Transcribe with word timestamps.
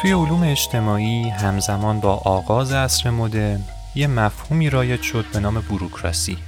توی 0.00 0.12
علوم 0.12 0.42
اجتماعی 0.42 1.28
همزمان 1.28 2.00
با 2.00 2.14
آغاز 2.14 2.72
عصر 2.72 3.10
مدرن 3.10 3.60
یه 3.94 4.06
مفهومی 4.06 4.70
رایج 4.70 5.02
شد 5.02 5.24
به 5.32 5.40
نام 5.40 5.54
بروکراسی 5.60 6.38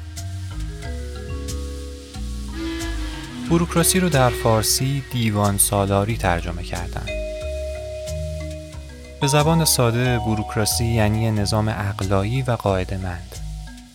بروکراسی 3.50 4.00
رو 4.00 4.08
در 4.08 4.30
فارسی 4.30 5.02
دیوان 5.12 5.58
سالاری 5.58 6.16
ترجمه 6.16 6.62
کردن 6.62 7.06
به 9.20 9.26
زبان 9.26 9.64
ساده 9.64 10.18
بروکراسی 10.18 10.84
یعنی 10.84 11.30
نظام 11.30 11.68
اقلایی 11.68 12.42
و 12.42 12.56
مند. 13.02 13.36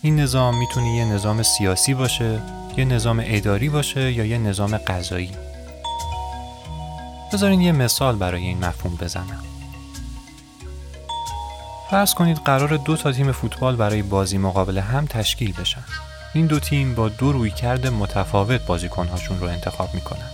این 0.02 0.20
نظام 0.20 0.58
می‌تونه 0.58 0.96
یه 0.96 1.04
نظام 1.04 1.42
سیاسی 1.42 1.94
باشه، 1.94 2.42
یه 2.76 2.84
نظام 2.84 3.22
اداری 3.26 3.68
باشه 3.68 4.12
یا 4.12 4.24
یه 4.24 4.38
نظام 4.38 4.76
قضایی. 4.76 5.32
بذارین 7.32 7.60
یه 7.60 7.72
مثال 7.72 8.16
برای 8.16 8.42
این 8.42 8.64
مفهوم 8.64 8.96
بزنم. 8.96 9.44
فرض 11.90 12.14
کنید 12.14 12.36
قرار 12.44 12.76
دو 12.76 12.96
تا 12.96 13.12
تیم 13.12 13.32
فوتبال 13.32 13.76
برای 13.76 14.02
بازی 14.02 14.38
مقابل 14.38 14.78
هم 14.78 15.06
تشکیل 15.06 15.52
بشن. 15.52 15.84
این 16.34 16.46
دو 16.46 16.58
تیم 16.58 16.94
با 16.94 17.08
دو 17.08 17.32
رویکرد 17.32 17.86
متفاوت 17.86 18.66
بازیکنهاشون 18.66 19.40
رو 19.40 19.46
انتخاب 19.46 19.94
می‌کنن. 19.94 20.30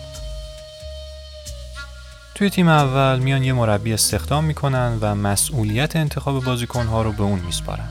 توی 2.34 2.50
تیم 2.50 2.68
اول 2.68 3.18
میان 3.18 3.44
یه 3.44 3.52
مربی 3.52 3.92
استخدام 3.92 4.44
می‌کنن 4.44 4.98
و 5.00 5.14
مسئولیت 5.14 5.96
انتخاب 5.96 6.44
بازیکنها 6.44 7.02
رو 7.02 7.12
به 7.12 7.22
اون 7.22 7.38
میسپارن. 7.38 7.88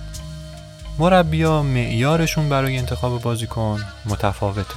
مربیا 1.00 1.64
معیارشون 1.64 2.50
برای 2.50 2.78
انتخاب 2.78 3.22
بازیکن 3.22 3.86
متفاوته. 4.06 4.76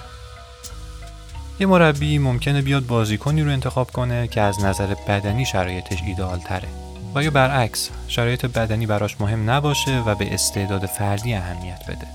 یه 1.61 1.67
مربی 1.67 2.19
ممکنه 2.19 2.63
بیاد 2.63 2.87
بازیکنی 2.87 3.43
رو 3.43 3.51
انتخاب 3.51 3.91
کنه 3.91 4.29
که 4.29 4.41
از 4.41 4.65
نظر 4.65 4.95
بدنی 5.09 5.47
شرایطش 5.47 6.03
ایدئال 6.03 6.39
تره 6.39 6.69
و 7.17 7.23
یا 7.23 7.31
برعکس 7.31 7.91
شرایط 8.09 8.47
بدنی 8.47 8.87
براش 8.87 9.21
مهم 9.21 9.51
نباشه 9.51 10.03
و 10.07 10.15
به 10.15 10.35
استعداد 10.35 10.87
فردی 10.87 11.35
اهمیت 11.35 11.83
بده. 11.89 12.07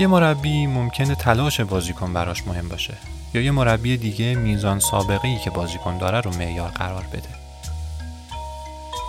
یه 0.00 0.06
مربی 0.06 0.66
ممکنه 0.66 1.14
تلاش 1.14 1.60
بازیکن 1.60 2.12
براش 2.12 2.46
مهم 2.46 2.68
باشه 2.68 2.94
یا 3.34 3.42
یه 3.42 3.50
مربی 3.50 3.96
دیگه 3.96 4.34
میزان 4.34 4.78
سابقه 4.78 5.28
ای 5.28 5.38
که 5.38 5.50
بازیکن 5.50 5.98
داره 5.98 6.20
رو 6.20 6.30
معیار 6.34 6.70
قرار 6.70 7.04
بده. 7.12 7.28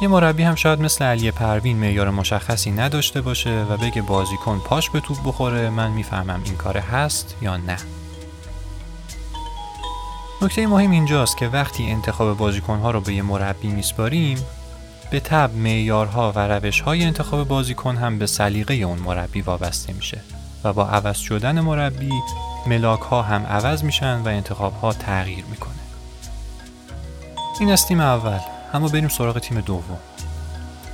یه 0.02 0.08
مربی 0.08 0.44
هم 0.44 0.56
شاید 0.56 0.82
مثل 0.82 1.06
علی 1.06 1.32
پروین 1.32 1.78
معیار 1.78 2.10
مشخصی 2.10 2.72
نداشته 2.72 3.22
باشه 3.22 3.64
و 3.64 3.78
بگه 3.78 4.02
بازیکن 4.02 4.60
پاش 4.60 4.90
به 4.90 5.00
توپ 5.00 5.18
بخوره 5.26 5.70
من 5.70 5.92
می‌فهمم 5.92 6.42
این 6.45 6.56
کار 6.56 6.78
هست 6.78 7.36
یا 7.42 7.58
نه. 7.58 7.78
نکته 10.41 10.67
مهم 10.67 10.91
اینجاست 10.91 11.38
که 11.38 11.47
وقتی 11.47 11.91
انتخاب 11.91 12.38
بازیکنها 12.38 12.91
رو 12.91 13.02
به 13.02 13.13
یه 13.13 13.21
مربی 13.21 13.67
میسپاریم 13.67 14.38
به 15.11 15.19
تب 15.19 15.55
معیارها 15.55 16.31
و 16.35 16.39
روشهای 16.39 17.03
انتخاب 17.03 17.47
بازیکن 17.47 17.97
هم 17.97 18.19
به 18.19 18.25
سلیقه 18.27 18.73
اون 18.73 18.99
مربی 18.99 19.41
وابسته 19.41 19.93
میشه 19.93 20.21
و 20.63 20.73
با 20.73 20.88
عوض 20.88 21.17
شدن 21.17 21.59
مربی 21.61 22.11
ملاک 22.67 23.02
ها 23.02 23.21
هم 23.21 23.45
عوض 23.45 23.83
میشن 23.83 24.21
و 24.21 24.27
انتخاب 24.27 24.73
ها 24.73 24.93
تغییر 24.93 25.45
می‌کنه. 25.45 25.71
این 27.59 27.71
از 27.71 27.88
تیم 27.88 27.99
اول. 27.99 28.39
اما 28.73 28.88
بریم 28.88 29.08
سراغ 29.08 29.39
تیم 29.39 29.61
دوم. 29.61 29.99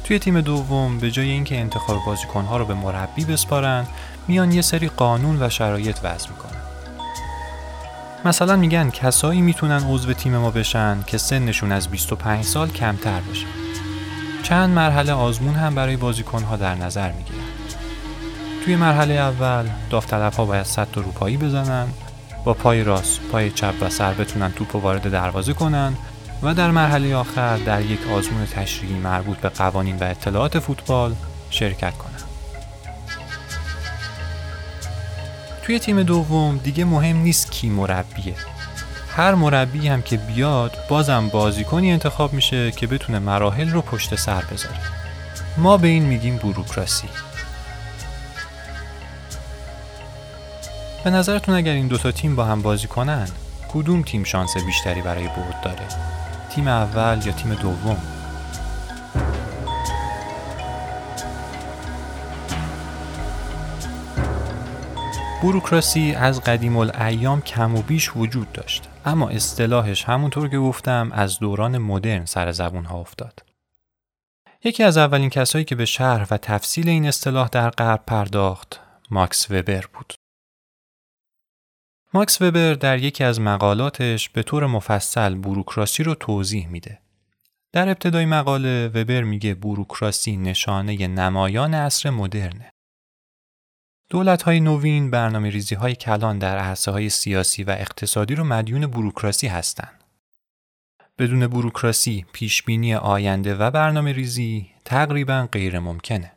توی 0.04 0.20
تیم 0.20 0.42
دوم 0.42 0.98
به 0.98 1.12
جای 1.12 1.30
اینکه 1.30 1.60
انتخاب 1.60 2.06
بازیکن 2.06 2.46
ها 2.46 2.58
رو 2.58 2.66
به 2.66 2.74
مربی 2.74 3.26
بسپارن 3.26 3.88
میان 4.28 4.52
یه 4.52 4.62
سری 4.62 4.88
قانون 4.88 5.44
و 5.44 5.50
شرایط 5.50 5.98
وضع 6.04 6.30
می‌کنن. 6.30 6.63
مثلا 8.26 8.56
میگن 8.56 8.90
کسایی 8.90 9.42
می‌تونن 9.42 9.84
عضو 9.90 10.14
تیم 10.14 10.38
ما 10.38 10.52
بشن 10.52 11.04
که 11.08 11.18
سنشون 11.18 11.72
از 11.72 11.88
25 11.88 12.46
سال 12.46 12.70
کمتر 12.70 13.20
باشه 13.20 13.46
چند 14.44 14.70
مرحله 14.70 15.14
آزمون 15.14 15.56
هم 15.56 15.76
برای 15.76 15.98
بازیکن 15.98 16.44
ها 16.44 16.56
در 16.56 16.76
نظر 16.76 17.12
می‌گیرن 17.12 17.40
توی 18.66 18.76
مرحله 18.76 19.14
اول 19.14 19.66
داوطلب 19.90 20.34
ها 20.34 20.46
باید 20.46 20.66
صد 20.66 20.88
روپایی 20.96 21.38
بزنن 21.38 21.88
با 22.46 22.54
پای 22.54 22.84
راست، 22.84 23.22
پای 23.32 23.52
چپ 23.52 23.74
و 23.82 23.90
سر 23.90 24.14
بتونن 24.14 24.52
توپ 24.52 24.76
وارد 24.76 25.12
دروازه 25.12 25.54
کنن 25.54 25.94
و 26.44 26.54
در 26.54 26.72
مرحله 26.72 27.16
آخر 27.16 27.58
در 27.58 27.82
یک 27.82 28.00
آزمون 28.12 28.46
تشریحی 28.46 28.94
مربوط 29.00 29.38
به 29.38 29.50
قوانین 29.50 29.98
و 29.98 30.04
اطلاعات 30.04 30.60
فوتبال 30.60 31.16
شرکت 31.50 31.94
کنن. 31.98 32.13
توی 35.64 35.80
تیم 35.80 36.04
دوم 36.04 36.58
دیگه 36.58 36.86
مهم 36.86 37.18
نیست 37.18 37.52
کی 37.52 37.70
مربیه. 37.70 38.36
هر 39.10 39.36
مربی 39.36 39.88
هم 39.88 40.02
که 40.02 40.18
بیاد 40.18 40.78
بازم 40.90 41.30
بازیکنی 41.30 41.92
انتخاب 41.92 42.34
میشه 42.34 42.72
که 42.72 42.88
بتونه 42.88 43.20
مراحل 43.20 43.70
رو 43.70 43.82
پشت 43.82 44.16
سر 44.16 44.44
بذاره. 44.52 44.80
ما 45.58 45.78
به 45.78 45.88
این 45.88 46.04
میگیم 46.04 46.38
بروکراسی. 46.38 47.08
به 51.04 51.10
نظرتون 51.10 51.56
اگر 51.56 51.74
این 51.74 51.88
دوتا 51.88 52.12
تیم 52.12 52.36
با 52.36 52.46
هم 52.46 52.62
بازی 52.62 52.88
کنن 52.88 53.28
کدوم 53.74 54.02
تیم 54.02 54.24
شانس 54.24 54.58
بیشتری 54.66 55.02
برای 55.02 55.28
برد 55.28 55.62
داره؟ 55.64 55.88
تیم 56.56 56.68
اول 56.68 57.22
یا 57.26 57.32
تیم 57.32 57.54
دوم؟ 57.54 57.98
بروکراسی 65.44 66.14
از 66.16 66.42
قدیم 66.42 66.78
الایام 66.78 67.42
کم 67.42 67.76
و 67.76 67.82
بیش 67.82 68.12
وجود 68.16 68.52
داشت 68.52 68.90
اما 69.06 69.30
اصطلاحش 69.30 70.04
همونطور 70.04 70.50
که 70.50 70.58
گفتم 70.58 71.12
از 71.14 71.40
دوران 71.40 71.78
مدرن 71.78 72.26
سر 72.26 72.52
زبون 72.52 72.86
ها 72.86 73.00
افتاد. 73.00 73.44
یکی 74.64 74.84
از 74.84 74.98
اولین 74.98 75.30
کسایی 75.30 75.66
که 75.66 75.76
به 75.76 75.86
شرح 75.86 76.28
و 76.32 76.38
تفصیل 76.38 76.90
این 76.90 77.06
اصطلاح 77.06 77.48
در 77.48 77.70
غرب 77.70 78.04
پرداخت 78.08 78.80
ماکس 79.12 79.52
وبر 79.52 79.86
بود. 79.94 80.14
ماکس 82.14 82.42
وبر 82.42 82.74
در 82.74 82.98
یکی 82.98 83.24
از 83.24 83.42
مقالاتش 83.42 84.30
به 84.30 84.44
طور 84.44 84.68
مفصل 84.68 85.36
بوروکراسی 85.36 86.04
رو 86.04 86.16
توضیح 86.16 86.68
میده. 86.68 87.00
در 87.72 87.90
ابتدای 87.90 88.26
مقاله 88.26 88.88
وبر 88.88 89.22
میگه 89.22 89.54
بوروکراسی 89.54 90.38
نشانه 90.38 91.08
نمایان 91.08 91.74
عصر 91.74 92.10
مدرنه. 92.10 92.73
دولت 94.10 94.44
های 94.44 94.60
نوین 94.60 95.12
برنامه 95.12 95.50
ریزی 95.50 95.76
های 95.76 95.96
کلان 95.96 96.40
در 96.40 96.58
عرصه 96.58 96.92
های 96.92 97.10
سیاسی 97.10 97.64
و 97.64 97.70
اقتصادی 97.70 98.36
رو 98.36 98.44
مدیون 98.44 98.88
بوروکراسی 98.88 99.48
هستند. 99.48 100.04
بدون 101.18 101.48
بوروکراسی 101.48 102.26
پیشبینی 102.34 102.96
آینده 102.96 103.56
و 103.56 103.72
برنامه 103.72 104.12
ریزی 104.12 104.70
تقریبا 104.86 105.48
غیر 105.52 105.80
ممکنه. 105.80 106.32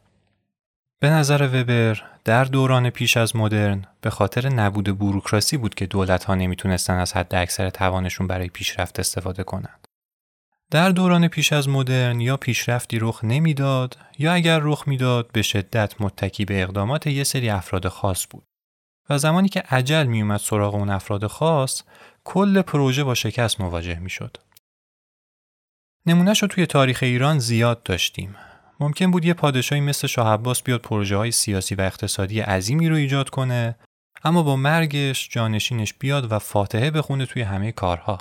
به 1.01 1.11
نظر 1.11 1.49
وبر 1.53 2.03
در 2.25 2.45
دوران 2.45 2.91
پیش 2.91 3.17
از 3.17 3.37
مدرن 3.37 3.85
به 4.01 4.11
خاطر 4.11 4.49
نبود 4.49 4.99
بوروکراسی 4.99 5.57
بود 5.57 5.75
که 5.75 5.87
دولت 5.87 6.25
ها 6.25 6.35
نمی‌تونستن 6.35 6.95
از 6.95 7.13
حد 7.13 7.35
اکثر 7.35 7.71
توانشون 7.71 8.27
برای 8.27 8.49
پیشرفت 8.49 9.01
استفاده 9.01 9.45
کنند. 9.45 9.86
در 10.71 10.91
دوران 10.91 11.29
پیش 11.29 11.53
از 11.53 11.69
مدرن 11.69 12.21
یا 12.21 12.37
پیشرفتی 12.37 12.99
رخ 12.99 13.25
نمی‌داد 13.25 13.99
یا 14.19 14.33
اگر 14.33 14.59
رخ 14.59 14.89
می‌داد 14.89 15.33
به 15.33 15.43
شدت 15.43 16.01
متکی 16.01 16.45
به 16.45 16.63
اقدامات 16.63 17.07
یه 17.07 17.25
سری 17.25 17.51
افراد 17.51 17.89
خاص 17.89 18.27
بود. 18.31 18.45
و 19.11 19.19
زمانی 19.19 19.49
که 19.49 19.61
عجل 19.61 20.07
میومد 20.07 20.41
سراغ 20.41 20.75
اون 20.75 20.91
افراد 20.91 21.27
خاص 21.27 21.83
کل 22.25 22.63
پروژه 22.63 23.05
با 23.05 23.15
شکست 23.15 23.61
مواجه 23.61 23.99
می‌شد. 23.99 24.37
نمونهش 26.07 26.43
رو 26.43 26.49
توی 26.49 26.67
تاریخ 26.67 26.99
ایران 27.03 27.39
زیاد 27.39 27.83
داشتیم 27.83 28.37
ممکن 28.81 29.11
بود 29.11 29.25
یه 29.25 29.35
پادشاهی 29.35 29.81
مثل 29.81 30.07
شاه 30.07 30.33
عباس 30.33 30.63
بیاد 30.63 30.81
پروژه 30.81 31.17
های 31.17 31.31
سیاسی 31.31 31.75
و 31.75 31.81
اقتصادی 31.81 32.41
عظیمی 32.41 32.89
رو 32.89 32.97
ایجاد 32.97 33.31
کنه 33.31 33.77
اما 34.25 34.43
با 34.43 34.57
مرگش 34.57 35.29
جانشینش 35.29 35.95
بیاد 35.95 36.33
و 36.33 36.39
فاتحه 36.39 36.91
بخونه 36.91 37.27
توی 37.27 37.43
همه 37.43 37.73
کارها. 37.73 38.19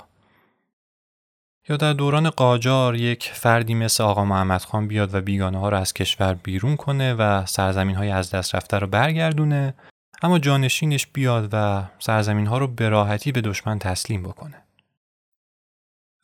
یا 1.68 1.76
در 1.76 1.92
دوران 1.92 2.30
قاجار 2.30 2.94
یک 2.94 3.30
فردی 3.34 3.74
مثل 3.74 4.04
آقا 4.04 4.24
محمد 4.24 4.60
خان 4.62 4.88
بیاد 4.88 5.14
و 5.14 5.20
بیگانه 5.20 5.58
ها 5.58 5.68
رو 5.68 5.76
از 5.76 5.94
کشور 5.94 6.34
بیرون 6.34 6.76
کنه 6.76 7.14
و 7.14 7.46
سرزمین 7.46 7.96
های 7.96 8.10
از 8.10 8.30
دست 8.30 8.54
رفته 8.54 8.78
رو 8.78 8.86
برگردونه 8.86 9.74
اما 10.22 10.38
جانشینش 10.38 11.06
بیاد 11.06 11.48
و 11.52 11.82
سرزمین 11.98 12.46
ها 12.46 12.58
رو 12.58 12.66
به 12.66 12.88
راحتی 12.88 13.32
به 13.32 13.40
دشمن 13.40 13.78
تسلیم 13.78 14.22
بکنه. 14.22 14.62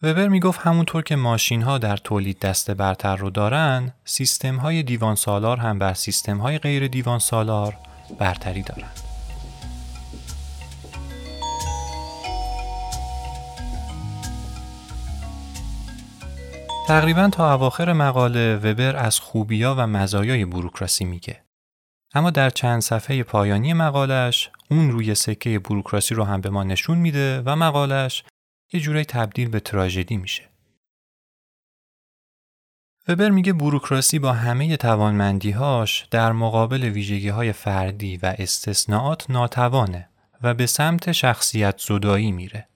وبر 0.03 0.29
می‌گفت 0.29 0.61
همونطور 0.61 1.03
که 1.03 1.17
ماشین 1.17 1.63
ها 1.63 1.79
در 1.79 1.97
تولید 1.97 2.39
دست 2.39 2.71
برتر 2.71 3.17
رو 3.17 3.31
دارن 3.31 3.93
سیستم 4.05 4.57
های 4.57 4.83
دیوان 4.83 5.15
سالار 5.15 5.57
هم 5.57 5.79
بر 5.79 5.95
سیستم 5.95 6.39
های 6.39 6.59
غیر 6.59 6.87
دیوان 6.87 7.19
سالار 7.19 7.77
برتری 8.19 8.63
دارن 8.63 9.12
تقریبا 16.93 17.29
تا 17.29 17.55
اواخر 17.55 17.93
مقاله 17.93 18.57
وبر 18.57 18.97
از 18.97 19.21
خوبیا 19.21 19.75
و 19.79 19.87
مزایای 19.87 20.45
بروکراسی 20.45 21.05
میگه. 21.05 21.45
اما 22.15 22.31
در 22.31 22.51
چند 22.51 22.81
صفحه 22.81 23.23
پایانی 23.23 23.73
مقالش 23.73 24.51
اون 24.71 24.91
روی 24.91 25.15
سکه 25.15 25.59
بروکراسی 25.59 26.15
رو 26.15 26.25
هم 26.25 26.41
به 26.41 26.51
ما 26.51 26.65
نشون 26.65 26.99
میده 26.99 27.43
و 27.47 27.57
مقالش 27.57 28.25
یه 28.73 28.81
جورایی 28.81 29.05
تبدیل 29.05 29.49
به 29.49 29.61
تراژدی 29.61 30.17
میشه. 30.17 30.49
وبر 33.09 33.31
میگه 33.31 33.53
بوروکراسی 33.53 34.19
با 34.19 34.33
همه 34.33 34.77
توانمندیهاش 34.77 36.07
در 36.11 36.33
مقابل 36.33 36.85
ویژگی 36.85 37.29
های 37.29 37.53
فردی 37.53 38.17
و 38.17 38.35
استثناءات 38.39 39.31
ناتوانه 39.31 40.09
و 40.43 40.55
به 40.55 40.67
سمت 40.67 41.13
شخصیت 41.13 41.79
زدایی 41.79 42.33
میره. 42.33 42.69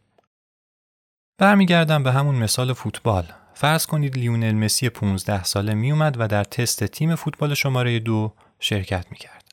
برمیگردم 1.38 2.02
به 2.02 2.12
همون 2.12 2.34
مثال 2.34 2.72
فوتبال. 2.72 3.32
فرض 3.58 3.86
کنید 3.86 4.18
لیونل 4.18 4.54
مسی 4.54 4.88
15 4.88 5.44
ساله 5.44 5.74
میومد 5.74 6.20
و 6.20 6.28
در 6.28 6.44
تست 6.44 6.84
تیم 6.84 7.14
فوتبال 7.14 7.54
شماره 7.54 7.98
دو 7.98 8.32
شرکت 8.60 9.06
می‌کرد. 9.10 9.44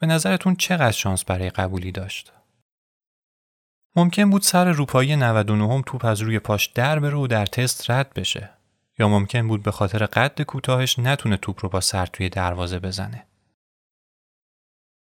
به 0.00 0.06
نظرتون 0.06 0.56
چقدر 0.56 0.90
شانس 0.90 1.24
برای 1.24 1.50
قبولی 1.50 1.92
داشت؟ 1.92 2.32
ممکن 3.96 4.30
بود 4.30 4.42
سر 4.42 4.72
روپایی 4.72 5.16
99 5.16 5.74
هم 5.74 5.82
توپ 5.86 6.04
از 6.04 6.20
روی 6.20 6.38
پاش 6.38 6.66
در 6.66 6.98
بره 6.98 7.16
و 7.16 7.26
در 7.26 7.46
تست 7.46 7.90
رد 7.90 8.14
بشه 8.14 8.50
یا 8.98 9.08
ممکن 9.08 9.48
بود 9.48 9.62
به 9.62 9.70
خاطر 9.70 10.06
قد 10.06 10.42
کوتاهش 10.42 10.98
نتونه 10.98 11.36
توپ 11.36 11.58
رو 11.62 11.68
با 11.68 11.80
سر 11.80 12.06
توی 12.06 12.28
دروازه 12.28 12.78
بزنه. 12.78 13.26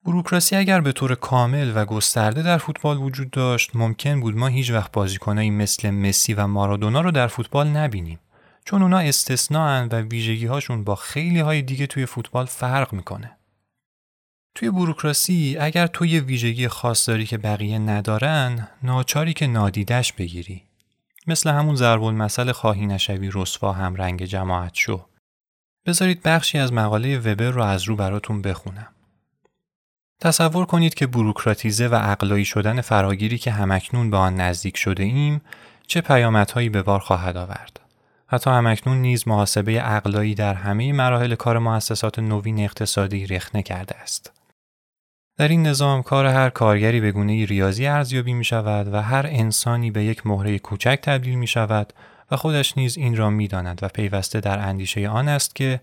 بروکراسی 0.04 0.56
اگر 0.56 0.80
به 0.80 0.92
طور 0.92 1.14
کامل 1.14 1.72
و 1.74 1.84
گسترده 1.84 2.42
در 2.42 2.58
فوتبال 2.58 2.96
وجود 2.96 3.30
داشت 3.30 3.76
ممکن 3.76 4.20
بود 4.20 4.36
ما 4.36 4.46
هیچ 4.46 4.70
وقت 4.70 4.92
بازیکنایی 4.92 5.50
مثل 5.50 5.90
مسی 5.90 6.34
و 6.34 6.46
مارادونا 6.46 7.00
رو 7.00 7.10
در 7.10 7.26
فوتبال 7.26 7.68
نبینیم. 7.68 8.18
چون 8.64 8.82
اونا 8.82 8.98
استثناءن 8.98 9.88
و 9.92 10.00
ویژگی 10.00 10.46
هاشون 10.46 10.84
با 10.84 10.94
خیلی 10.94 11.40
های 11.40 11.62
دیگه 11.62 11.86
توی 11.86 12.06
فوتبال 12.06 12.46
فرق 12.46 12.92
می‌کنه. 12.92 13.36
توی 14.54 14.70
بروکراسی 14.70 15.56
اگر 15.60 15.86
تو 15.86 16.06
یه 16.06 16.20
ویژگی 16.20 16.68
خاص 16.68 17.08
داری 17.08 17.26
که 17.26 17.38
بقیه 17.38 17.78
ندارن 17.78 18.68
ناچاری 18.82 19.32
که 19.32 19.46
نادیدش 19.46 20.12
بگیری. 20.12 20.62
مثل 21.26 21.50
همون 21.50 21.76
ضرب 21.76 22.02
المثل 22.02 22.52
خواهی 22.52 22.86
نشوی 22.86 23.30
رسوا 23.32 23.72
هم 23.72 23.94
رنگ 23.94 24.24
جماعت 24.24 24.74
شو. 24.74 25.04
بذارید 25.86 26.22
بخشی 26.22 26.58
از 26.58 26.72
مقاله 26.72 27.18
وبر 27.18 27.50
رو 27.50 27.62
از 27.62 27.82
رو 27.82 27.96
براتون 27.96 28.42
بخونم. 28.42 28.88
تصور 30.20 30.66
کنید 30.66 30.94
که 30.94 31.06
بروکراتیزه 31.06 31.88
و 31.88 31.98
اقلایی 32.02 32.44
شدن 32.44 32.80
فراگیری 32.80 33.38
که 33.38 33.50
همکنون 33.50 34.10
به 34.10 34.16
آن 34.16 34.34
نزدیک 34.34 34.76
شده 34.76 35.02
ایم 35.02 35.40
چه 35.86 36.00
پیامدهایی 36.00 36.68
به 36.68 36.82
بار 36.82 37.00
خواهد 37.00 37.36
آورد 37.36 37.80
حتی 38.26 38.50
همکنون 38.50 38.96
نیز 38.96 39.28
محاسبه 39.28 39.96
اقلایی 39.96 40.34
در 40.34 40.54
همه 40.54 40.92
مراحل 40.92 41.34
کار 41.34 41.58
مؤسسات 41.58 42.18
نوین 42.18 42.60
اقتصادی 42.60 43.26
رخنه 43.26 43.62
کرده 43.62 43.96
است 43.96 44.32
در 45.36 45.48
این 45.48 45.66
نظام 45.66 46.02
کار 46.02 46.26
هر 46.26 46.50
کارگری 46.50 47.00
به 47.00 47.12
گونه 47.12 47.44
ریاضی 47.44 47.86
ارزیابی 47.86 48.32
می 48.32 48.44
شود 48.44 48.94
و 48.94 49.02
هر 49.02 49.26
انسانی 49.26 49.90
به 49.90 50.04
یک 50.04 50.26
مهره 50.26 50.58
کوچک 50.58 51.00
تبدیل 51.02 51.34
می 51.34 51.46
شود 51.46 51.92
و 52.30 52.36
خودش 52.36 52.78
نیز 52.78 52.96
این 52.96 53.16
را 53.16 53.30
می 53.30 53.48
داند 53.48 53.78
و 53.82 53.88
پیوسته 53.88 54.40
در 54.40 54.58
اندیشه 54.58 55.08
آن 55.08 55.28
است 55.28 55.54
که 55.54 55.80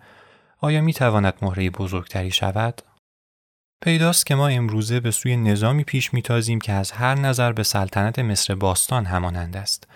آیا 0.61 0.81
می 0.81 0.93
تواند 0.93 1.33
مهره 1.41 1.69
بزرگتری 1.69 2.31
شود؟ 2.31 2.81
پیداست 3.83 4.25
که 4.25 4.35
ما 4.35 4.47
امروزه 4.47 4.99
به 4.99 5.11
سوی 5.11 5.37
نظامی 5.37 5.83
پیش 5.83 6.11
تازیم 6.23 6.59
که 6.59 6.73
از 6.73 6.91
هر 6.91 7.15
نظر 7.15 7.51
به 7.51 7.63
سلطنت 7.63 8.19
مصر 8.19 8.55
باستان 8.55 9.05
همانند 9.05 9.57
است. 9.57 9.87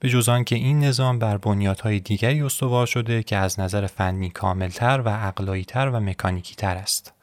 به 0.00 0.08
جز 0.08 0.30
که 0.46 0.56
این 0.56 0.84
نظام 0.84 1.18
بر 1.18 1.36
بنیادهای 1.36 2.00
دیگری 2.00 2.42
استوار 2.42 2.86
شده 2.86 3.22
که 3.22 3.36
از 3.36 3.60
نظر 3.60 3.86
فنی 3.86 4.30
کاملتر 4.30 5.00
و 5.00 5.08
اقلاییتر 5.28 5.88
و 5.88 6.00
مکانیکیتر 6.00 6.76
است. 6.76 7.14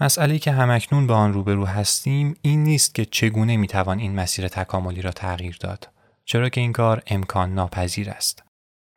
مسئله 0.00 0.38
که 0.38 0.52
همکنون 0.52 1.06
با 1.06 1.16
آن 1.16 1.32
روبرو 1.32 1.66
هستیم 1.66 2.36
این 2.42 2.64
نیست 2.64 2.94
که 2.94 3.04
چگونه 3.04 3.56
می‌توان 3.56 3.98
این 3.98 4.14
مسیر 4.14 4.48
تکاملی 4.48 5.02
را 5.02 5.10
تغییر 5.10 5.56
داد 5.60 5.88
چرا 6.24 6.48
که 6.48 6.60
این 6.60 6.72
کار 6.72 7.02
امکان 7.06 7.54
ناپذیر 7.54 8.10
است 8.10 8.42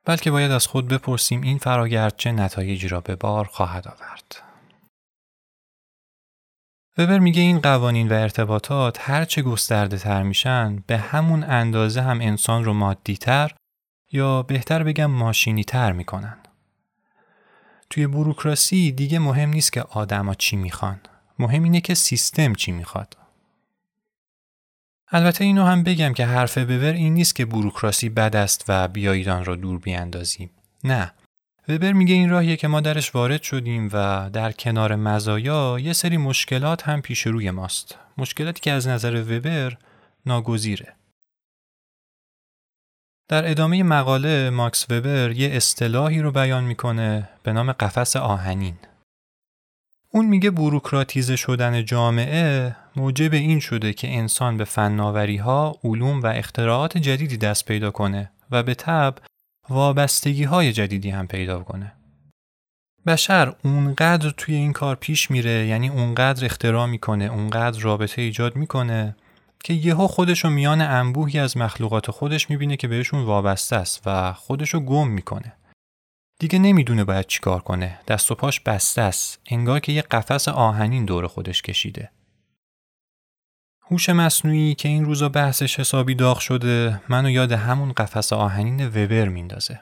بلکه 0.06 0.32
باید 0.32 0.52
از 0.52 0.68
خود 0.68 0.88
بپرسیم 0.88 1.42
این 1.42 1.58
فراگرد 1.58 2.18
چه 2.18 2.32
نتایجی 2.32 2.88
را 2.88 3.02
به 3.02 3.16
بار 3.16 3.46
خواهد 3.46 3.88
آورد 3.88 4.53
وبر 6.98 7.20
میگه 7.20 7.42
این 7.42 7.60
قوانین 7.60 8.08
و 8.10 8.14
ارتباطات 8.14 8.98
هرچه 9.02 9.42
گسترده 9.42 9.98
تر 9.98 10.24
میشن 10.24 10.84
به 10.88 10.98
همون 10.98 11.44
اندازه 11.44 12.02
هم 12.02 12.22
انسان 12.22 12.64
رو 12.64 12.74
مادی 12.74 13.18
تر 13.18 13.52
یا 14.12 14.44
بهتر 14.44 14.84
بگم 14.84 15.12
ماشینی 15.12 15.64
تر 15.64 15.92
می‌کنن 15.92 16.38
توی 17.90 18.08
بروکراسی 18.08 18.92
دیگه 18.92 19.20
مهم 19.20 19.50
نیست 19.50 19.74
که 19.74 19.82
آدما 19.82 20.34
چی 20.34 20.56
می‌خوان. 20.56 21.00
مهم 21.40 21.64
اینه 21.64 21.82
که 21.82 21.94
سیستم 21.94 22.54
چی 22.54 22.72
می‌خواد. 22.72 23.18
البته 25.08 25.44
اینو 25.44 25.64
هم 25.64 25.84
بگم 25.84 26.14
که 26.14 26.26
حرف 26.26 26.58
ببر 26.58 26.94
این 26.94 27.14
نیست 27.14 27.36
که 27.36 27.46
بروکراسی 27.46 28.10
بد 28.10 28.36
است 28.36 28.66
و 28.68 28.88
بیایید 28.88 29.30
آن 29.30 29.46
را 29.46 29.56
دور 29.56 29.80
بیاندازیم. 29.80 30.50
نه. 30.84 31.14
وبر 31.68 31.94
میگه 31.94 32.14
این 32.14 32.30
راهیه 32.30 32.56
که 32.56 32.68
ما 32.68 32.82
درش 32.82 33.16
وارد 33.16 33.42
شدیم 33.42 33.90
و 33.94 34.30
در 34.34 34.52
کنار 34.52 34.96
مزایا 34.96 35.80
یه 35.80 35.94
سری 35.94 36.18
مشکلات 36.18 36.88
هم 36.88 37.02
پیش 37.02 37.28
روی 37.28 37.52
ماست. 37.52 37.98
مشکلاتی 38.18 38.62
که 38.62 38.72
از 38.72 38.88
نظر 38.88 39.22
وبر 39.22 39.78
ناگزیره. 40.26 40.96
در 43.28 43.52
ادامه 43.52 43.84
مقاله 43.84 44.50
ماکس 44.50 44.92
وبر 44.92 45.32
یه 45.32 45.50
اصطلاحی 45.56 46.22
رو 46.22 46.32
بیان 46.32 46.64
می‌کنه 46.64 47.30
به 47.44 47.54
نام 47.54 47.72
قفس 47.72 48.16
آهنین. 48.16 48.78
اون 50.10 50.26
میگه 50.26 50.52
بروکراتیزه 50.52 51.36
شدن 51.36 51.86
جامعه 51.86 52.76
موجب 52.96 53.34
این 53.34 53.60
شده 53.60 53.94
که 53.94 54.18
انسان 54.18 54.58
به 54.58 54.64
فناوری 54.64 55.38
ها، 55.38 55.80
علوم 55.84 56.22
و 56.22 56.26
اختراعات 56.26 56.98
جدیدی 56.98 57.38
دست 57.38 57.66
پیدا 57.66 57.92
کنه 57.92 58.32
و 58.52 58.64
به 58.64 58.74
طب 58.74 59.16
وابستگی 59.70 60.44
های 60.44 60.74
جدیدی 60.74 61.10
هم 61.10 61.28
پیدا 61.28 61.60
کنه. 61.60 61.94
بشر 63.06 63.56
اونقدر 63.64 64.30
توی 64.30 64.56
این 64.56 64.74
کار 64.74 64.96
پیش 64.96 65.32
میره 65.32 65.68
یعنی 65.68 65.90
اونقدر 65.90 66.46
اختراع 66.46 66.86
می‌کنه 66.86 67.26
اونقدر 67.26 67.80
رابطه 67.80 68.22
ایجاد 68.22 68.56
می‌کنه 68.56 69.16
که 69.64 69.74
یهو 69.74 70.08
خودشو 70.08 70.50
میان 70.50 70.82
انبوهی 70.82 71.40
از 71.40 71.58
مخلوقات 71.58 72.12
خودش 72.12 72.50
می‌بینه 72.50 72.78
که 72.78 72.88
بهشون 72.88 73.24
وابسته 73.24 73.76
است 73.76 74.02
و 74.06 74.34
خودشو 74.34 74.80
گم 74.80 75.08
می‌کنه. 75.08 75.54
دیگه 76.40 76.60
نمی‌دونه 76.60 77.04
باید 77.04 77.28
چیکار 77.28 77.60
کنه. 77.60 78.00
دست 78.08 78.32
و 78.32 78.36
پاش 78.36 78.60
بسته 78.60 79.02
است. 79.02 79.40
انگار 79.46 79.80
که 79.80 79.92
یه 79.92 80.02
قفس 80.02 80.48
آهنین 80.48 81.06
دور 81.06 81.28
خودش 81.28 81.62
کشیده. 81.62 82.12
هوش 83.92 84.10
مصنوعی 84.10 84.76
که 84.76 84.90
این 84.90 85.06
روزا 85.06 85.30
بحثش 85.30 85.80
حسابی 85.80 86.16
داغ 86.16 86.40
شده 86.40 87.02
منو 87.10 87.30
یاد 87.30 87.52
همون 87.52 87.92
قفس 87.92 88.34
آهنین 88.34 88.88
وبر 88.88 89.28
میندازه. 89.28 89.82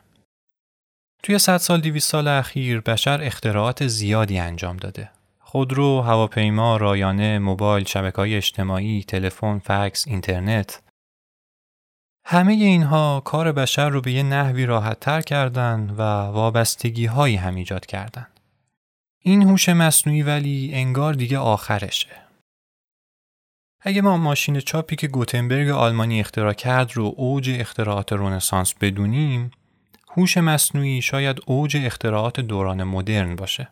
توی 1.23 1.39
صد 1.39 1.57
سال 1.57 1.81
دیویس 1.81 2.05
سال 2.05 2.27
اخیر 2.27 2.81
بشر 2.81 3.21
اختراعات 3.21 3.87
زیادی 3.87 4.39
انجام 4.39 4.77
داده. 4.77 5.09
خودرو، 5.39 6.01
هواپیما، 6.01 6.77
رایانه، 6.77 7.39
موبایل، 7.39 7.85
های 8.15 8.35
اجتماعی، 8.35 9.03
تلفن، 9.03 9.59
فکس، 9.59 10.07
اینترنت 10.07 10.81
همه 12.25 12.53
اینها 12.53 13.21
کار 13.25 13.51
بشر 13.51 13.89
رو 13.89 14.01
به 14.01 14.11
یه 14.11 14.23
نحوی 14.23 14.65
راحت 14.65 14.99
تر 14.99 15.21
کردن 15.21 15.89
و 15.97 16.01
وابستگی 16.31 17.05
هایی 17.05 17.35
هم 17.35 17.55
ایجاد 17.55 17.85
کردن. 17.85 18.27
این 19.19 19.41
هوش 19.41 19.69
مصنوعی 19.69 20.21
ولی 20.21 20.71
انگار 20.73 21.13
دیگه 21.13 21.37
آخرشه. 21.37 22.30
اگه 23.81 24.01
ما 24.01 24.17
ماشین 24.17 24.59
چاپی 24.59 24.95
که 24.95 25.07
گوتنبرگ 25.07 25.69
آلمانی 25.69 26.19
اختراع 26.19 26.53
کرد 26.53 26.91
رو 26.93 27.13
اوج 27.17 27.49
اختراعات 27.59 28.13
رونسانس 28.13 28.73
بدونیم، 28.81 29.51
هوش 30.09 30.37
مصنوعی 30.37 31.01
شاید 31.01 31.39
اوج 31.45 31.77
اختراعات 31.77 32.39
دوران 32.39 32.83
مدرن 32.83 33.35
باشه. 33.35 33.67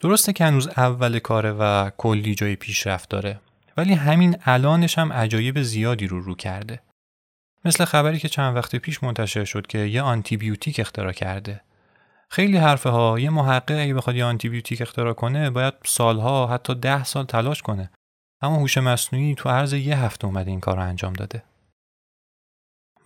درسته 0.00 0.32
که 0.32 0.44
هنوز 0.44 0.68
اول 0.68 1.18
کاره 1.18 1.52
و 1.52 1.90
کلی 1.96 2.34
جای 2.34 2.56
پیشرفت 2.56 3.08
داره 3.08 3.40
ولی 3.76 3.94
همین 3.94 4.36
الانش 4.44 4.98
هم 4.98 5.12
عجایب 5.12 5.62
زیادی 5.62 6.06
رو 6.06 6.20
رو 6.20 6.34
کرده. 6.34 6.80
مثل 7.64 7.84
خبری 7.84 8.18
که 8.18 8.28
چند 8.28 8.56
وقت 8.56 8.76
پیش 8.76 9.02
منتشر 9.02 9.44
شد 9.44 9.66
که 9.66 9.78
یه 9.78 10.02
آنتی 10.02 10.36
بیوتیک 10.36 10.80
اختراع 10.80 11.12
کرده. 11.12 11.60
خیلی 12.28 12.56
حرفه 12.56 12.90
ها 12.90 13.18
یه 13.18 13.30
محقق 13.30 13.78
اگه 13.78 13.94
بخواد 13.94 14.16
یه 14.16 14.24
آنتی 14.24 14.48
بیوتیک 14.48 14.82
اختراع 14.82 15.12
کنه 15.12 15.50
باید 15.50 15.74
سالها 15.84 16.46
حتی 16.46 16.74
ده 16.74 17.04
سال 17.04 17.24
تلاش 17.24 17.62
کنه. 17.62 17.90
اما 18.40 18.56
هوش 18.56 18.78
مصنوعی 18.78 19.34
تو 19.34 19.48
عرض 19.48 19.72
یه 19.72 19.98
هفته 19.98 20.24
اومده 20.24 20.50
این 20.50 20.60
کار 20.60 20.76
رو 20.76 20.82
انجام 20.82 21.12
داده 21.12 21.42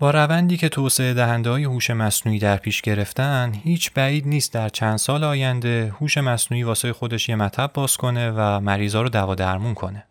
با 0.03 0.11
روندی 0.11 0.57
که 0.57 0.69
توسعه 0.69 1.15
دهنده 1.15 1.51
های 1.51 1.65
هوش 1.65 1.91
مصنوعی 1.91 2.39
در 2.39 2.57
پیش 2.57 2.83
گرفتن 2.83 3.53
هیچ 3.55 3.93
بعید 3.93 4.29
نیست 4.29 4.53
در 4.53 4.69
چند 4.69 4.97
سال 4.97 5.25
آینده 5.25 5.95
هوش 6.01 6.19
مصنوعی 6.19 6.63
واسه 6.63 6.93
خودش 6.93 7.29
یه 7.29 7.37
مطب 7.37 7.71
باز 7.75 7.97
کنه 7.97 8.31
و 8.31 8.61
مریضا 8.61 9.03
رو 9.03 9.09
دوا 9.09 9.35
درمون 9.35 9.75
کنه. 9.75 10.07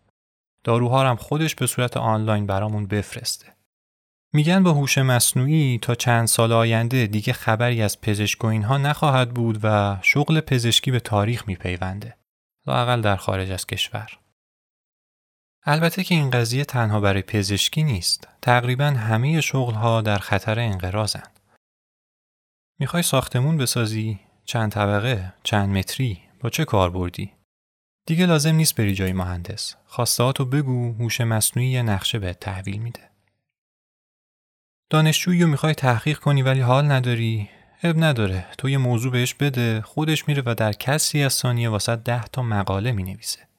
داروها 0.64 1.08
هم 1.08 1.16
خودش 1.16 1.54
به 1.54 1.66
صورت 1.66 1.96
آنلاین 1.96 2.46
برامون 2.46 2.86
بفرسته. 2.86 3.46
میگن 4.32 4.62
با 4.62 4.72
هوش 4.72 4.98
مصنوعی 4.98 5.78
تا 5.82 5.94
چند 5.94 6.26
سال 6.26 6.52
آینده 6.52 7.06
دیگه 7.06 7.32
خبری 7.32 7.82
از 7.82 8.00
پزشک 8.00 8.44
اینها 8.44 8.78
نخواهد 8.78 9.34
بود 9.34 9.58
و 9.62 9.98
شغل 10.02 10.40
پزشکی 10.40 10.90
به 10.90 11.00
تاریخ 11.00 11.48
میپیونده. 11.48 12.16
لاقل 12.66 13.00
در 13.00 13.16
خارج 13.16 13.50
از 13.50 13.66
کشور. 13.66 14.21
البته 15.64 16.04
که 16.04 16.14
این 16.14 16.30
قضیه 16.30 16.64
تنها 16.64 17.00
برای 17.00 17.22
پزشکی 17.22 17.82
نیست. 17.82 18.28
تقریبا 18.42 18.84
همه 18.84 19.40
شغلها 19.40 20.00
در 20.00 20.18
خطر 20.18 20.58
انقراضن. 20.60 21.22
می‌خوای 22.78 23.02
ساختمون 23.02 23.56
بسازی؟ 23.56 24.20
چند 24.44 24.72
طبقه؟ 24.72 25.32
چند 25.42 25.68
متری؟ 25.68 26.20
با 26.40 26.50
چه 26.50 26.64
کار 26.64 26.90
بردی؟ 26.90 27.32
دیگه 28.06 28.26
لازم 28.26 28.54
نیست 28.54 28.76
بری 28.76 28.94
جای 28.94 29.12
مهندس. 29.12 29.74
خواستهاتو 29.86 30.44
بگو 30.44 30.92
هوش 30.92 31.20
مصنوعی 31.20 31.68
یه 31.68 31.82
نقشه 31.82 32.18
بهت 32.18 32.40
تحویل 32.40 32.78
میده. 32.78 33.10
دانشجویی 34.90 35.42
رو 35.42 35.48
می‌خوای 35.48 35.74
تحقیق 35.74 36.18
کنی 36.18 36.42
ولی 36.42 36.60
حال 36.60 36.90
نداری 36.90 37.50
اب 37.82 38.04
نداره 38.04 38.46
تو 38.58 38.68
یه 38.68 38.78
موضوع 38.78 39.12
بهش 39.12 39.34
بده 39.34 39.80
خودش 39.82 40.28
میره 40.28 40.42
و 40.46 40.54
در 40.54 40.72
کسی 40.72 41.22
از 41.22 41.32
ثانیه 41.32 41.68
واسه 41.68 41.96
ده 41.96 42.24
تا 42.24 42.42
مقاله 42.42 42.92
می‌نویسه 42.92 43.51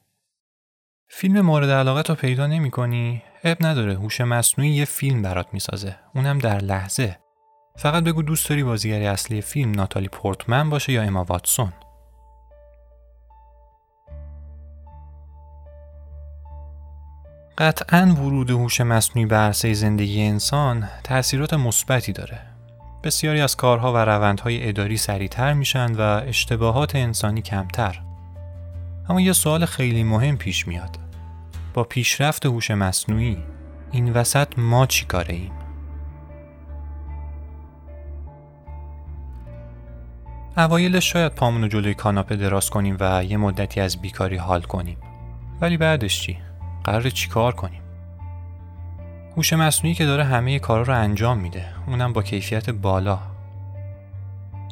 فیلم 1.16 1.40
مورد 1.40 1.70
علاقه 1.70 2.02
رو 2.02 2.14
پیدا 2.14 2.46
نمی 2.46 2.70
کنی 2.70 3.22
اب 3.44 3.66
نداره 3.66 3.94
هوش 3.94 4.20
مصنوعی 4.20 4.70
یه 4.70 4.84
فیلم 4.84 5.22
برات 5.22 5.46
می‌سازه 5.52 5.96
اونم 6.14 6.38
در 6.38 6.58
لحظه 6.58 7.18
فقط 7.76 8.04
بگو 8.04 8.22
دوست 8.22 8.48
داری 8.48 8.62
بازیگری 8.62 9.06
اصلی 9.06 9.40
فیلم 9.40 9.70
ناتالی 9.70 10.08
پورتمن 10.08 10.70
باشه 10.70 10.92
یا 10.92 11.02
اما 11.02 11.24
واتسون 11.24 11.72
قطعا 17.58 18.14
ورود 18.18 18.50
هوش 18.50 18.80
مصنوعی 18.80 19.26
به 19.26 19.36
عرصه 19.36 19.72
زندگی 19.72 20.22
انسان 20.22 20.88
تأثیرات 21.04 21.54
مثبتی 21.54 22.12
داره. 22.12 22.40
بسیاری 23.04 23.40
از 23.40 23.56
کارها 23.56 23.92
و 23.92 23.96
روندهای 23.96 24.68
اداری 24.68 24.96
سریعتر 24.96 25.52
میشن 25.52 25.94
و 25.94 26.00
اشتباهات 26.00 26.96
انسانی 26.96 27.42
کمتر. 27.42 28.00
اما 29.08 29.20
یه 29.20 29.32
سوال 29.32 29.64
خیلی 29.64 30.02
مهم 30.02 30.36
پیش 30.36 30.68
میاد. 30.68 31.03
با 31.74 31.84
پیشرفت 31.84 32.46
هوش 32.46 32.70
مصنوعی 32.70 33.38
این 33.92 34.12
وسط 34.12 34.48
ما 34.58 34.86
چی 34.86 35.06
کاره 35.06 35.34
ایم؟ 35.34 35.52
اوایلش 40.56 41.12
شاید 41.12 41.32
پامونو 41.32 41.68
جلوی 41.68 41.94
کاناپه 41.94 42.36
دراز 42.36 42.70
کنیم 42.70 42.96
و 43.00 43.24
یه 43.24 43.36
مدتی 43.36 43.80
از 43.80 44.00
بیکاری 44.02 44.36
حال 44.36 44.62
کنیم. 44.62 44.98
ولی 45.60 45.76
بعدش 45.76 46.20
چی؟ 46.20 46.38
قرار 46.84 47.10
چیکار 47.10 47.52
کنیم 47.52 47.80
هوش 49.36 49.52
مصنوعی 49.52 49.94
که 49.94 50.04
داره 50.04 50.24
همه 50.24 50.58
کارا 50.58 50.82
رو 50.82 50.94
انجام 50.94 51.38
میده 51.38 51.66
اونم 51.86 52.12
با 52.12 52.22
کیفیت 52.22 52.70
بالا 52.70 53.18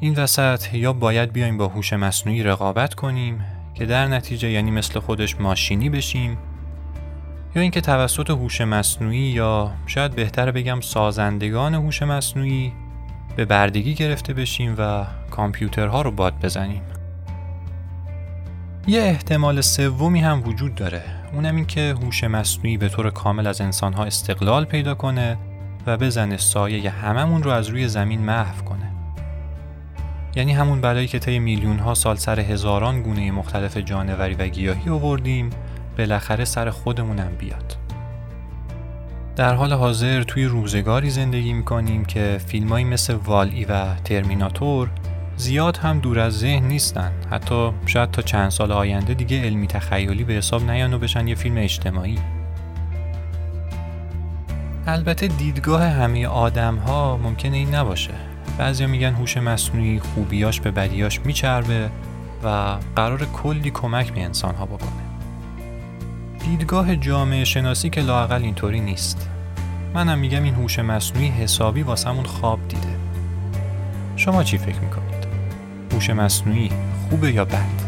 این 0.01 0.15
وسط 0.15 0.75
یا 0.75 0.93
باید 0.93 1.33
بیایم 1.33 1.59
با 1.59 1.69
هوش 1.69 1.93
مصنوعی 1.93 2.43
رقابت 2.43 2.95
کنیم 2.95 3.45
که 3.75 3.87
در 3.87 4.07
نتیجه 4.07 4.51
یعنی 4.51 4.71
مثل 4.71 5.01
خودش 5.01 5.41
ماشینی 5.41 5.91
بشیم 5.91 6.39
یا 7.55 7.63
اینکه 7.63 7.81
توسط 7.81 8.31
هوش 8.31 8.61
مصنوعی 8.61 9.19
یا 9.19 9.73
شاید 9.87 10.15
بهتر 10.15 10.51
بگم 10.51 10.81
سازندگان 10.81 11.75
هوش 11.75 12.03
مصنوعی 12.03 12.73
به 13.37 13.45
بردگی 13.45 13.95
گرفته 13.95 14.35
بشیم 14.35 14.75
و 14.79 15.07
کامپیوترها 15.31 16.03
رو 16.03 16.11
باد 16.11 16.35
بزنیم. 16.43 16.83
یه 18.87 19.01
احتمال 19.01 19.61
سومی 19.61 20.21
هم 20.21 20.43
وجود 20.47 20.75
داره. 20.75 21.03
اونم 21.33 21.57
این 21.57 21.67
که 21.67 21.95
هوش 22.03 22.25
مصنوعی 22.25 22.77
به 22.77 22.89
طور 22.89 23.11
کامل 23.11 23.47
از 23.47 23.61
انسانها 23.61 24.05
استقلال 24.05 24.65
پیدا 24.65 24.95
کنه 24.95 25.39
و 25.87 25.97
بزنه 25.97 26.37
سایه 26.37 26.91
هممون 26.91 27.43
رو 27.43 27.51
از 27.51 27.69
روی 27.69 27.89
زمین 27.89 28.21
محو 28.21 28.65
کنه. 28.65 28.93
یعنی 30.37 30.53
همون 30.53 30.81
بلایی 30.81 31.07
که 31.07 31.19
طی 31.19 31.39
میلیون 31.39 31.79
ها 31.79 31.95
سال 31.95 32.17
سر 32.17 32.41
هزاران 32.41 33.03
گونه 33.03 33.31
مختلف 33.31 33.77
جانوری 33.77 34.35
و 34.35 34.47
گیاهی 34.47 34.91
آوردیم 34.91 35.51
بالاخره 35.99 36.45
سر 36.45 36.71
خودمونم 36.71 37.33
بیاد. 37.39 37.77
در 39.37 39.55
حال 39.55 39.73
حاضر 39.73 40.23
توی 40.23 40.45
روزگاری 40.45 41.11
زندگی 41.11 41.53
می‌کنیم 41.53 42.05
که 42.05 42.41
فیلمایی 42.47 42.85
مثل 42.85 43.15
والی 43.15 43.65
و 43.65 43.95
ترمیناتور 43.95 44.91
زیاد 45.37 45.77
هم 45.77 45.99
دور 45.99 46.19
از 46.19 46.39
ذهن 46.39 46.65
نیستن. 46.65 47.13
حتی 47.31 47.71
شاید 47.87 48.11
تا 48.11 48.23
چند 48.23 48.51
سال 48.51 48.73
آینده 48.73 49.15
دیگه 49.15 49.43
علمی 49.43 49.67
تخیلی 49.67 50.25
به 50.25 50.33
حساب 50.33 50.71
نیان 50.71 50.95
و 50.95 50.99
بشن 50.99 51.29
یه 51.29 51.35
فیلم 51.35 51.59
اجتماعی. 51.59 52.19
البته 54.87 55.27
دیدگاه 55.27 55.83
همه 55.83 56.27
آدم 56.27 56.77
ها 56.77 57.17
ممکنه 57.17 57.57
این 57.57 57.75
نباشه. 57.75 58.15
بعضیا 58.59 58.87
میگن 58.87 59.15
هوش 59.15 59.37
مصنوعی 59.37 60.01
خوبیاش 60.01 60.61
به 60.61 60.71
بدیاش 60.71 61.21
میچربه 61.21 61.91
و 62.45 62.77
قرار 62.97 63.25
کلی 63.25 63.71
کمک 63.71 64.13
به 64.13 64.21
انسان 64.21 64.55
ها 64.55 64.67
بکنه. 64.67 65.02
دیدگاه 66.43 66.97
جامعه 66.97 67.45
شناسی 67.45 67.91
که 67.91 68.01
لاقل 68.01 68.43
اینطوری 68.43 68.81
نیست. 68.81 69.29
منم 69.95 70.19
میگم 70.19 70.43
این 70.43 70.55
هوش 70.55 70.79
مصنوعی 70.79 71.29
حسابی 71.29 71.83
واسمون 71.83 72.25
خواب 72.25 72.69
دیده. 72.69 72.97
شما 74.17 74.45
چی 74.45 74.59
فکر 74.59 74.81
می‌کنید؟ 74.81 75.27
هوش 75.93 76.11
مصنوعی 76.11 76.71
خوبه 77.11 77.33
یا 77.33 77.45
بد 77.45 77.82